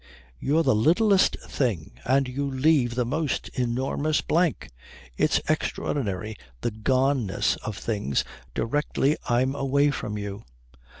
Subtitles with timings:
[0.39, 4.71] You're the littlest thing, and you leave the most enormous blank.
[5.15, 8.23] It's extraordinary the goneness of things
[8.55, 10.43] directly I'm away from you.